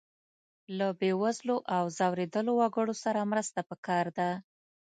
[0.77, 4.29] له بې وزلو او ځورېدلو وګړو سره مرسته پکار ده.